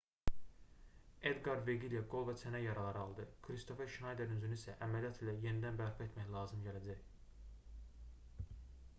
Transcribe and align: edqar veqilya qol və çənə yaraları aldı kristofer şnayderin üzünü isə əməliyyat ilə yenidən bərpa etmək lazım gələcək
edqar 1.31 1.59
veqilya 1.65 1.99
qol 2.13 2.23
və 2.29 2.33
çənə 2.43 2.61
yaraları 2.63 3.01
aldı 3.01 3.25
kristofer 3.47 3.91
şnayderin 3.95 4.37
üzünü 4.39 4.57
isə 4.59 4.75
əməliyyat 4.85 5.21
ilə 5.25 5.35
yenidən 5.43 5.77
bərpa 5.83 6.07
etmək 6.07 6.31
lazım 6.37 6.65
gələcək 6.69 7.05